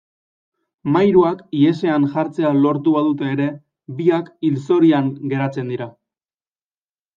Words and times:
Mairuak 0.95 1.43
ihesean 1.59 2.07
jartzea 2.15 2.55
lortu 2.63 2.95
badute 2.97 3.29
ere, 3.35 3.47
biak 4.01 4.33
hilzorian 4.49 5.15
geratzen 5.37 5.73
dira. 5.77 5.93